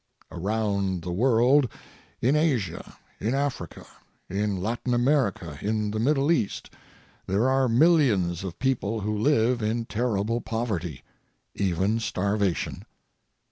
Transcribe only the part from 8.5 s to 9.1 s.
people